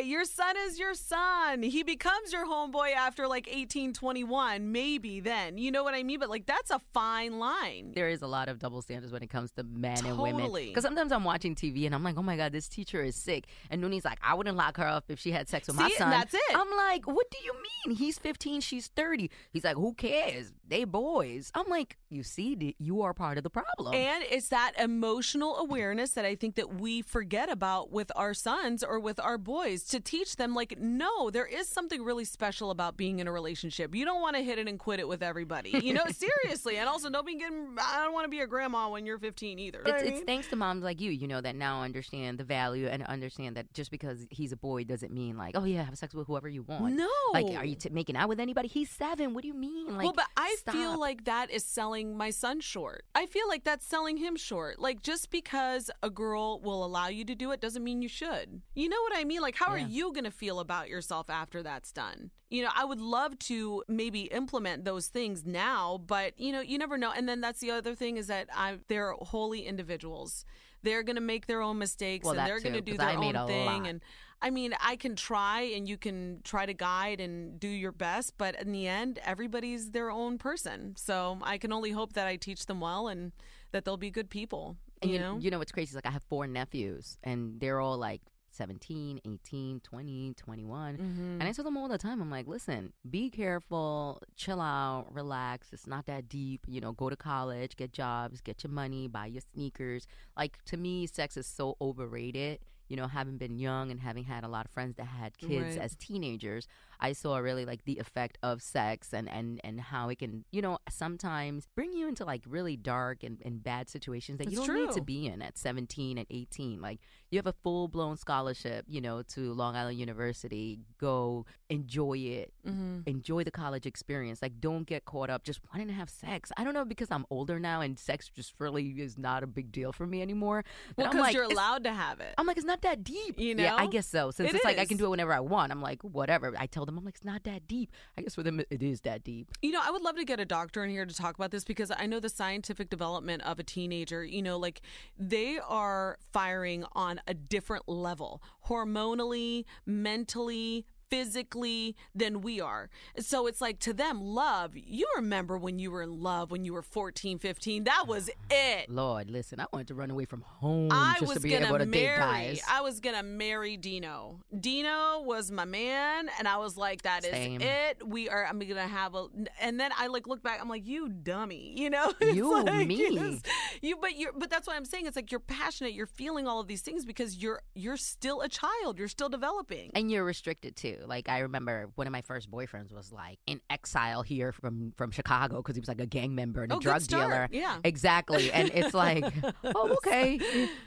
[0.00, 0.08] homeboy.
[0.08, 1.62] Your son is your son.
[1.62, 5.58] He becomes your homeboy after like 18, 21, maybe then.
[5.58, 6.18] You know what I mean?
[6.20, 7.92] But like that's a fine line.
[7.94, 10.50] there is a lot of double standards when it comes to men and women.
[10.52, 13.44] Because sometimes I'm watching TV and I'm like, oh my god, this teacher is sick.
[13.70, 16.08] And Nooney's like, I wouldn't lock her up if she had sex with my son.
[16.10, 16.40] that's it.
[16.54, 17.52] I'm like, what do you
[17.86, 17.96] mean?
[17.96, 19.30] He's 15, she's 30.
[19.50, 20.45] He's like, who cares?
[20.68, 21.50] They boys.
[21.54, 23.94] I'm like, you see, you are part of the problem.
[23.94, 28.82] And it's that emotional awareness that I think that we forget about with our sons
[28.82, 32.96] or with our boys to teach them like no, there is something really special about
[32.96, 33.94] being in a relationship.
[33.94, 35.70] You don't want to hit it and quit it with everybody.
[35.70, 36.78] You know, seriously.
[36.78, 39.58] And also don't be getting I don't want to be a grandma when you're 15
[39.58, 39.82] either.
[39.86, 43.02] It's, it's thanks to moms like you, you know, that now understand the value and
[43.04, 46.26] understand that just because he's a boy doesn't mean like, oh yeah, have sex with
[46.26, 46.94] whoever you want.
[46.94, 47.08] No.
[47.32, 48.68] Like, are you t- making out with anybody?
[48.68, 49.34] He's seven.
[49.34, 49.96] What do you mean?
[49.96, 53.04] Like, well, but I feel like that is selling my son short.
[53.14, 54.78] I feel like that's selling him short.
[54.78, 58.60] Like just because a girl will allow you to do it doesn't mean you should.
[58.74, 59.40] You know what I mean?
[59.40, 62.30] Like how are you going to feel about yourself after that's done?
[62.50, 66.78] You know, I would love to maybe implement those things now, but you know, you
[66.78, 67.12] never know.
[67.16, 70.44] And then that's the other thing is that I they're wholly individuals.
[70.82, 73.46] They're going to make their own mistakes Well, and they're going to do their own
[73.48, 74.00] thing and
[74.42, 78.34] I mean, I can try and you can try to guide and do your best,
[78.36, 80.94] but in the end, everybody's their own person.
[80.96, 83.32] So I can only hope that I teach them well and
[83.72, 84.76] that they'll be good people.
[85.02, 85.38] And you you, know?
[85.38, 85.90] you know what's crazy?
[85.90, 88.22] is, Like I have four nephews, and they're all like
[88.56, 90.96] 17, 18, 20, 21.
[90.96, 91.22] Mm-hmm.
[91.40, 95.68] And I tell them all the time, I'm like, listen, be careful, chill out, relax.
[95.72, 96.62] It's not that deep.
[96.66, 100.06] You know, go to college, get jobs, get your money, buy your sneakers.
[100.36, 102.60] Like, to me, sex is so overrated.
[102.88, 105.76] You know, having been young and having had a lot of friends that had kids
[105.76, 105.84] Right.
[105.84, 106.66] as teenagers,
[107.00, 110.62] I saw really like the effect of sex and, and, and how it can, you
[110.62, 114.66] know, sometimes bring you into like really dark and, and bad situations that you It's
[114.66, 116.80] don't need to be in at 17 and 18.
[116.80, 120.78] Like, you have a full blown scholarship, you know, to Long Island University.
[120.98, 122.52] Go enjoy it.
[122.66, 123.00] Mm-hmm.
[123.06, 124.40] Enjoy the college experience.
[124.42, 126.50] Like, don't get caught up just wanting to have sex.
[126.56, 129.72] I don't know because I'm older now and sex just really is not a big
[129.72, 130.64] deal for me anymore.
[130.96, 132.34] Well, because like, you're allowed to have it.
[132.38, 133.38] I'm like, it's not that deep.
[133.38, 133.64] You know?
[133.64, 134.30] Yeah, I guess so.
[134.30, 135.72] Since It it's like I can do it whenever I want.
[135.72, 136.54] I'm like, whatever.
[136.56, 137.92] I tell I'm like, it's not that deep.
[138.16, 139.50] I guess for them, it is that deep.
[139.62, 141.64] You know, I would love to get a doctor in here to talk about this
[141.64, 144.80] because I know the scientific development of a teenager, you know, like
[145.18, 152.88] they are firing on a different level hormonally, mentally, physically than we are.
[153.18, 156.72] So it's like to them, love, you remember when you were in love when you
[156.72, 158.88] were 14, 15, that was it.
[158.88, 161.66] Lord, listen, I wanted to run away from home I just was to be gonna
[161.66, 162.18] able to date marry.
[162.18, 162.62] guys.
[162.70, 164.40] I was gonna marry Dino.
[164.58, 167.60] Dino was my man, and I was like, "That is Same.
[167.60, 168.06] it.
[168.06, 168.44] We are.
[168.46, 169.26] I'm gonna have a."
[169.60, 170.60] And then I like look back.
[170.60, 172.12] I'm like, "You dummy," you know.
[172.20, 173.08] It's You, like, me.
[173.14, 173.40] yes.
[173.82, 174.32] You, but you're.
[174.32, 175.06] But that's what I'm saying.
[175.06, 175.92] It's like you're passionate.
[175.92, 178.98] You're feeling all of these things because you're you're still a child.
[178.98, 179.90] You're still developing.
[179.94, 180.95] and you're restricted too.
[181.04, 185.10] Like I remember one of my first boyfriends was like in exile here from from
[185.10, 187.48] Chicago because he was like a gang member and a Oh, drug dealer.
[187.50, 187.78] Yeah.
[187.84, 188.50] exactly.
[188.52, 189.24] And it's like,
[189.64, 190.38] oh okay.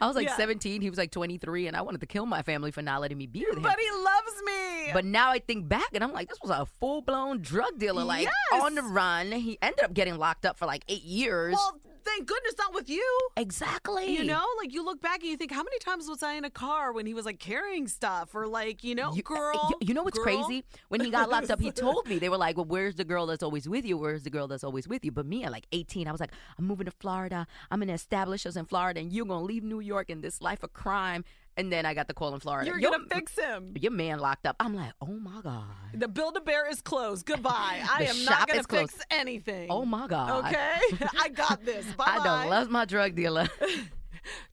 [0.02, 0.36] I was like Yeah.
[0.38, 3.18] 17, he was like 23, and I wanted to kill my family for not letting
[3.18, 3.64] me be with him.
[3.64, 4.92] but he loves me.
[4.94, 8.04] But now I think back and I'm like, this was a full blown drug dealer,
[8.04, 8.64] like Yes.
[8.64, 9.32] on the run.
[9.32, 11.54] He ended up getting locked up for like eight years.
[11.54, 13.06] well, thank goodness not with you.
[13.38, 14.08] exactly.
[14.16, 16.46] You know, like you look back and you think, how many times was I in
[16.46, 19.68] a car when he was like carrying stuff or like, you know, You, uh, girl.
[19.82, 20.24] you, you know what's girl?
[20.26, 20.64] crazy?
[20.90, 23.26] When he got locked up, he told me they were like, "Well, where's the girl
[23.26, 23.98] that's always with you?
[23.98, 26.34] Where's the girl that's always with you?" But me, at like 18, I was like,
[26.58, 27.46] "I'm moving to Florida.
[27.72, 30.64] I'm gonna establish us in Florida, and you're gonna leave New York in this life
[30.64, 31.24] of crime."
[31.60, 32.68] And then I got the call in Florida.
[32.70, 33.74] You're Your- gonna fix him.
[33.78, 34.56] your man locked up.
[34.62, 37.26] I'm like, "Oh my god." The Build a Bear is closed.
[37.26, 37.84] Goodbye.
[37.94, 39.68] I am not gonna fix anything.
[39.70, 40.46] Oh my god.
[40.46, 40.80] Okay,
[41.20, 41.86] I got this.
[41.98, 43.50] Bye I don't love my drug dealer.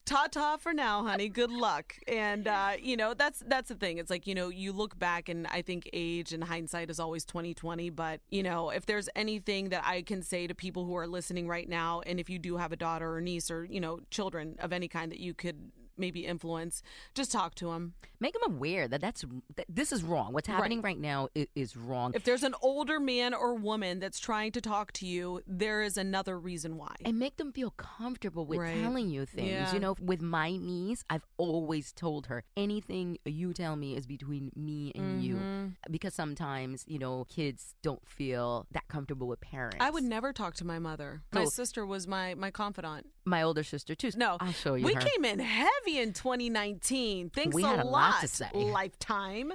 [0.05, 1.29] ta ta for now, honey.
[1.29, 1.95] Good luck.
[2.09, 3.99] And uh, you know, that's that's the thing.
[3.99, 7.25] It's like, you know, you look back and I think age and hindsight is always
[7.25, 11.07] 2020, but you know, if there's anything that I can say to people who are
[11.07, 14.01] listening right now and if you do have a daughter or niece or, you know,
[14.11, 16.83] children of any kind that you could maybe influence,
[17.15, 17.95] just talk to them.
[18.19, 19.25] Make them aware that that's
[19.57, 20.33] that this is wrong.
[20.33, 22.13] What's happening right, now is, is wrong.
[22.15, 25.97] If there's an older man or woman that's trying to talk to you, there is
[25.99, 26.95] another reason why.
[27.05, 28.81] and make them feel comfortable with Right.
[28.81, 29.49] telling you things.
[29.51, 29.73] Yeah.
[29.75, 34.51] You know, with my niece, I've always told her anything you tell me is between
[34.57, 35.35] me and you.
[35.37, 35.67] Mm-hmm.
[35.91, 39.77] Because sometimes, you know, kids don't feel that comfortable with parents.
[39.81, 41.23] I would never talk to my mother.
[41.33, 41.49] My No.
[41.51, 43.07] sister was my my confidant.
[43.29, 44.11] My older sister, too.
[44.17, 45.01] No, I'll show you We her.
[45.01, 47.31] came in heavy in 2019.
[47.31, 48.49] Thanks We a had a lot, lot to say.
[48.53, 49.53] Lifetime.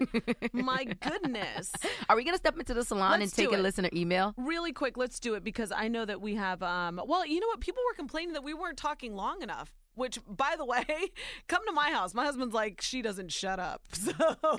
[0.54, 1.72] my goodness.
[2.10, 3.62] Are we going to step into the salon Let's and take a it.
[3.63, 4.34] listener email?
[4.38, 6.63] Really quick, let's do it because I know that we have.
[6.63, 7.60] Um, well, you know what?
[7.60, 9.74] People were complaining that we weren't talking long enough.
[9.95, 10.86] Which, by the way,
[11.47, 12.13] come to my house.
[12.13, 13.82] My husband's like, she doesn't shut up.
[14.01, 14.12] So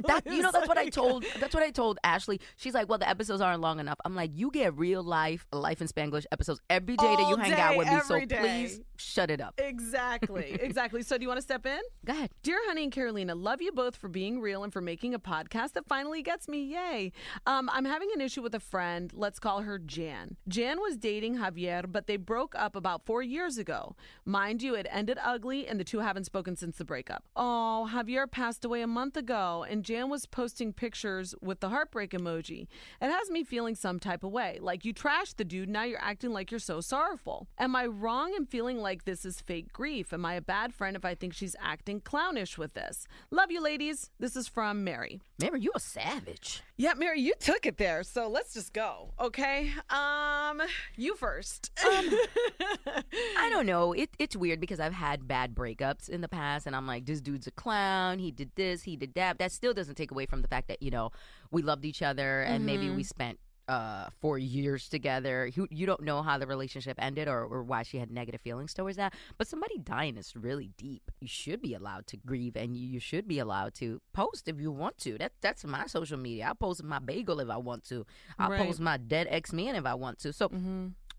[0.06, 2.40] That you know that's what I told that's what I told Ashley.
[2.56, 5.80] She's like, "Well, the episodes aren't long enough." I'm like, "You get real life life
[5.80, 8.38] in Spanglish episodes every day that you hang out day, with me, so day.
[8.38, 11.02] please shut it up." Exactly, exactly.
[11.02, 11.80] So, do you want to step in?
[12.04, 12.30] Go ahead.
[12.42, 15.72] Dear Honey and Carolina, love you both for being real and for making a podcast
[15.72, 16.62] that finally gets me.
[16.62, 17.12] Yay.
[17.46, 19.12] Um, I'm having an issue with a friend.
[19.14, 20.36] Let's call her Jan.
[20.48, 23.96] Jan was dating Javier, but they broke up about four years ago.
[24.24, 27.24] Mind you, it ended ugly, and the two haven't spoken since the breakup.
[27.36, 32.10] Oh, Javier passed away a month ago, and Jan was posting pictures with the heartbreak
[32.10, 32.66] emoji.
[33.00, 34.58] It has me feeling some type of way.
[34.60, 37.48] Like you trashed the dude, now you're acting like you're so sorrowful.
[37.58, 40.12] Am I wrong in feeling like this is fake grief?
[40.12, 43.06] Am I a bad friend if I think she's acting clownish with this?
[43.30, 44.10] Love you, ladies.
[44.18, 45.20] This is from Mary.
[45.40, 46.62] Mary, you a savage.
[46.76, 49.10] Yeah, Mary, you took it there, so let's just go.
[49.20, 49.72] Okay.
[49.90, 50.62] Um,
[50.96, 51.70] you first.
[51.84, 52.10] Um,
[53.36, 53.92] I don't know.
[53.92, 57.20] It, it's weird because I've had bad breakups in the past, and I'm like, this
[57.20, 58.18] dude's a clown.
[58.18, 59.38] He did this, he did that.
[59.38, 61.10] That still doesn't take away from the fact that you know
[61.50, 65.46] we loved each other, and maybe we spent uh four years together.
[65.54, 68.74] You, you don't know how the relationship ended or, or why she had negative feelings
[68.74, 69.14] towards that.
[69.38, 71.12] But somebody dying is really deep.
[71.20, 74.60] You should be allowed to grieve, and you, you should be allowed to post if
[74.60, 75.16] you want to.
[75.16, 76.46] That that's my social media.
[76.48, 78.04] I'll post my bagel if I want to.
[78.36, 78.66] I'll Right.
[78.66, 80.32] post my dead ex man if I want to.
[80.32, 80.48] So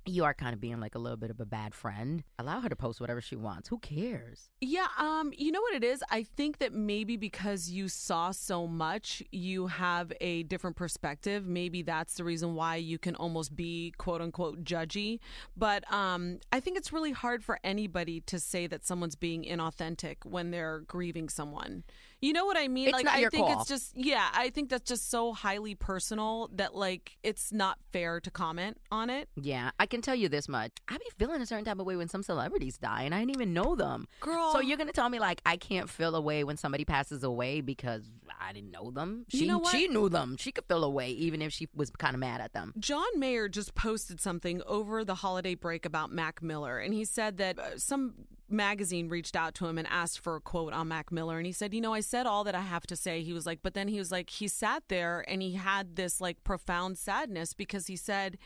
[0.05, 2.23] you are kind of being like a little bit of a bad friend.
[2.37, 3.69] Allow her to post whatever she wants.
[3.69, 4.49] Who cares?
[4.61, 6.03] Yeah, um, you know what it is?
[6.11, 11.47] I think that maybe because you saw so much, you have a different perspective.
[11.47, 15.19] Maybe that's the reason why you can almost be quote unquote judgy.
[15.55, 20.25] But um, I think it's really hard for anybody to say that someone's being inauthentic
[20.25, 21.83] when they're grieving someone.
[22.23, 22.87] You know what I mean?
[22.87, 23.59] It's like not I your think call.
[23.59, 28.21] it's just yeah, I think that's just so highly personal that like it's not fair
[28.21, 29.27] to comment on it.
[29.35, 30.71] Yeah, I can tell you this much.
[30.87, 33.35] I be feeling a certain type of way when some celebrities die, and I didn't
[33.35, 34.07] even know them.
[34.21, 34.53] Girl.
[34.53, 37.59] So you're gonna tell me like I can't feel a way when somebody passes away
[37.59, 38.03] because
[38.39, 39.25] I didn't know them?
[39.29, 39.71] You She know what?
[39.75, 40.37] she knew them.
[40.37, 42.73] She could feel a way even if she was kind of mad at them.
[42.79, 47.35] John Mayer just posted something over the holiday break about Mac Miller, and he said
[47.39, 48.13] that uh, some
[48.53, 51.51] magazine reached out to him and asked for a quote on Mac Miller, and he
[51.51, 53.73] said, "You know, I said all that I have to say." He was like, but
[53.73, 57.87] then he was like, he sat there and he had this like profound sadness because
[57.87, 58.37] he said.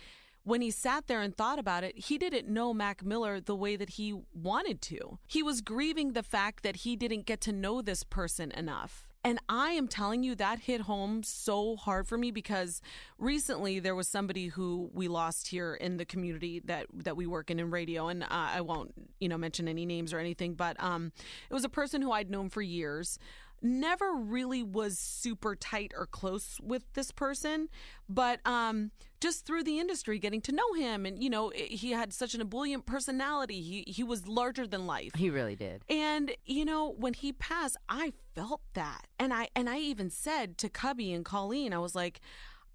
[0.43, 3.75] When he sat there and thought about it, he didn't know Mac Miller the way
[3.75, 5.19] that he wanted to.
[5.27, 9.09] He was grieving the fact that he didn't get to know this person enough.
[9.23, 12.81] And I am telling you, that hit home so hard for me because
[13.17, 17.51] recently there was somebody who we lost here in the community that that we work
[17.51, 20.81] in in radio, and uh, I won't you know mention any names or anything, but
[20.81, 21.11] um,
[21.49, 23.19] it was a person who I'd known for years.
[23.61, 27.69] Never really was super tight or close with this person,
[28.07, 32.13] but um, just through the industry, getting to know him, and you know, he had
[32.13, 33.61] such an ebullient personality.
[33.61, 35.11] He he was larger than life.
[35.15, 35.83] He really did.
[35.89, 39.07] And you know, when he passed, I felt that.
[39.17, 42.21] And I and I even said to Cubby and Colleen, I was like,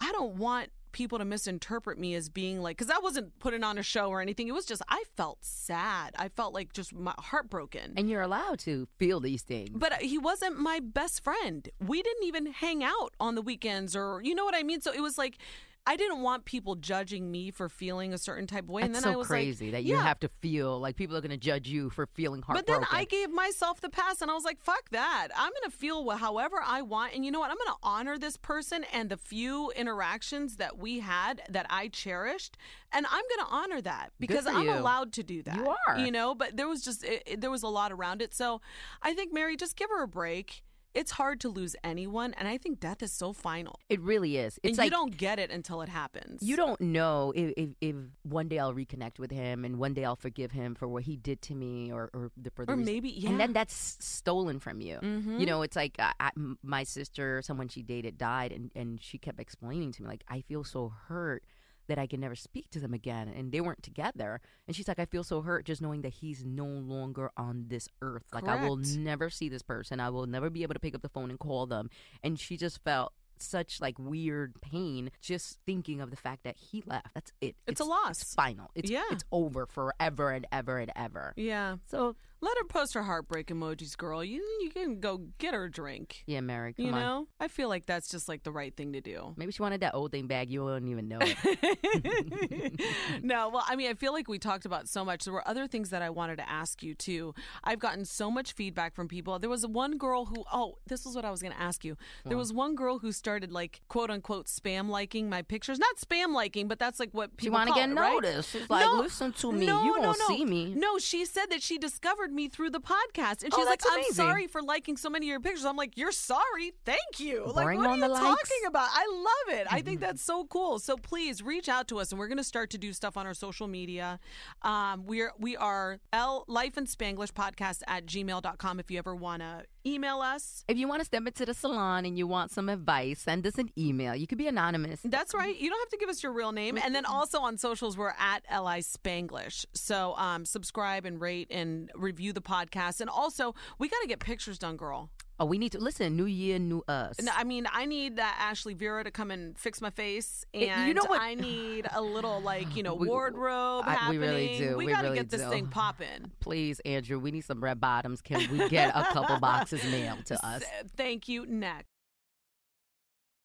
[0.01, 3.79] I don't want people to misinterpret me as being like cuz I wasn't putting on
[3.79, 4.49] a show or anything.
[4.49, 6.15] It was just I felt sad.
[6.19, 7.95] I felt like just my heartbroken.
[7.97, 9.71] And you're allowed to feel these things.
[9.75, 11.69] but uh, he wasn't my best friend.
[11.85, 14.81] We didn't even hang out on the weekends or you know what I mean?
[14.81, 15.39] So it was like
[15.85, 18.83] I didn't want people judging me for feeling a certain type of way.
[18.83, 20.03] and then so I was crazy like, that you yeah.
[20.03, 22.83] have to feel like people are going to judge you for feeling heartbroken.
[22.83, 25.29] But then I gave myself the pass and I was like, fuck that.
[25.37, 27.15] I'm going to feel however I want.
[27.15, 27.51] And you know what?
[27.51, 31.89] I'm going to honor this person and the few interactions that we had that I
[31.89, 32.57] cherished.
[32.93, 34.73] And I'm going to honor that because I'm you.
[34.73, 35.57] allowed to do that.
[35.57, 35.99] You are.
[35.99, 38.33] You know, but there was just, it, it- there was a lot around it.
[38.35, 38.61] So
[39.03, 40.63] I think, Mary, just give her a break.
[40.95, 42.35] It's hard to lose anyone.
[42.35, 43.79] And I think death is so final.
[43.89, 44.59] it really is.
[44.63, 46.43] It's and like you don't get it until it happens.
[46.43, 50.05] You don't know if, if, if one day I'll reconnect with him and one day
[50.05, 52.77] I'll forgive him for what he did to me or, or the for the Or
[52.77, 53.29] reason- maybe, and yeah.
[53.31, 53.39] Mm-hmm.
[53.39, 54.99] then that's stolen from you.
[55.03, 56.31] You know, it's like I, I,
[56.63, 60.43] my sister, someone she dated, died, and and she kept explaining to me like I
[60.43, 61.43] feel so hurt
[61.89, 64.41] that I can never speak to them again, and they weren't together.
[64.67, 67.89] And she's like, I feel so hurt just knowing that he's no longer on this
[68.01, 68.25] earth.
[68.33, 70.01] Like I will never see this person.
[70.01, 71.91] I will never be able to pick up the phone and call them.
[72.23, 76.83] And she just felt such like weird pain just thinking of the fact that he
[76.87, 77.09] left.
[77.15, 77.57] That's it.
[77.67, 78.23] It's a loss.
[78.23, 78.71] It's final.
[78.77, 79.03] It's Yeah.
[79.11, 81.33] it's over forever and ever and ever.
[81.37, 81.77] Yeah.
[81.91, 84.23] So Let her post her heartbreak emojis, girl.
[84.25, 86.25] You you can go get her a drink.
[86.27, 87.01] yeah, Mary, come You on.
[87.01, 89.33] know, I feel like that's just like the right thing to do.
[89.37, 90.51] Maybe she wanted that old thing back.
[90.51, 92.81] You wouldn't even know it.
[93.23, 95.25] no, well, I mean, I feel like we talked about so much.
[95.25, 97.35] There were other things that I wanted to ask you too.
[97.65, 99.39] I've gotten so much feedback from people.
[99.39, 101.97] There was one girl who, oh, this was what I was going to ask you.
[102.25, 105.79] There was one girl who started like quote unquote spam liking my pictures.
[105.79, 108.13] Not spam liking, but that's like what She people wanna get it, right?
[108.15, 108.51] noticed.
[108.53, 109.67] She's like, "Listen to me.
[109.67, 110.29] No, You no, won't no.
[110.37, 113.67] see me." No, she said that she discovered me through the podcast, and Oh, she's
[113.67, 114.15] like, that's "I'm amazing.
[114.15, 116.73] sorry for liking so many of your pictures." I'm like, "You're sorry?
[116.85, 118.25] Thank you." Like, Bring what on are the you likes.
[118.27, 118.89] talking about?
[118.93, 119.07] I
[119.49, 119.67] love it.
[119.71, 120.79] I think that's so cool.
[120.79, 123.27] So please reach out to us, and we're going to start to do stuff on
[123.27, 124.19] our social media.
[124.63, 129.43] Um, we're we are L Life and Spanglish podcast at gmail.com if you ever want
[129.43, 130.65] to email us.
[130.69, 133.59] if you want to step into the salon and you want some advice, send us
[133.59, 134.15] an email.
[134.15, 135.01] You could be anonymous.
[135.05, 135.57] That's right.
[135.59, 136.79] You don't have to give us your real name.
[136.79, 139.65] And then also on socials, we're at Li Spanglish.
[139.75, 143.01] So um, subscribe and rate and review the podcast.
[143.01, 145.11] And also, we got to get pictures done, girl.
[145.43, 146.17] Oh, we need to listen.
[146.17, 147.19] New year, new us.
[147.19, 150.61] And I mean, I need that Ashley Vera to come and fix my face, eh,
[150.61, 153.95] It- and you know what- I need a little like you know We- wardrobe I-
[153.95, 154.21] happening.
[154.21, 154.77] we really do.
[154.77, 155.51] We, We got to really get this do.
[155.51, 156.31] thing popping.
[156.41, 158.21] Please, Andrew, we need some red bottoms.
[158.23, 160.63] Can we get a couple boxes mailed to us?
[160.97, 161.45] Thank you.
[161.45, 161.89] Next.